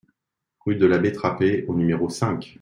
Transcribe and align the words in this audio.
Rue 0.65 0.77
de 0.77 0.87
l'Abbé 0.87 1.11
Trapet 1.11 1.63
au 1.67 1.75
numéro 1.75 2.09
cinq 2.09 2.49